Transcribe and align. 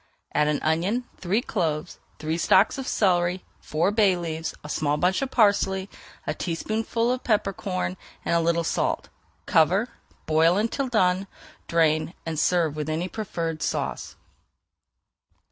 Add 0.33 0.47
an 0.47 0.59
onion, 0.63 1.05
three 1.17 1.43
cloves, 1.43 1.99
three 2.17 2.39
stalks 2.39 2.79
of 2.79 2.87
celery, 2.87 3.45
four 3.59 3.91
bay 3.91 4.17
leaves, 4.17 4.55
a 4.63 4.67
small 4.67 4.97
bunch 4.97 5.21
of 5.21 5.29
parsley, 5.29 5.91
a 6.25 6.33
teaspoonful 6.33 7.11
of 7.11 7.23
peppercorns, 7.23 7.97
and 8.25 8.33
a 8.33 8.39
little 8.41 8.63
salt. 8.63 9.09
Cover, 9.45 9.89
boil 10.25 10.57
until 10.57 10.87
done, 10.87 11.27
drain, 11.67 12.15
and 12.25 12.39
serve 12.39 12.75
with 12.75 12.89
any 12.89 13.07
preferred 13.09 13.61
sauce. 13.61 14.15